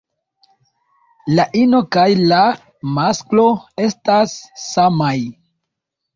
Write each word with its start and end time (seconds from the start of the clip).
La 1.39 1.45
ino 1.59 1.81
kaj 1.97 2.05
la 2.31 2.39
masklo 2.97 3.45
estas 3.91 4.35
samaj. 4.65 5.15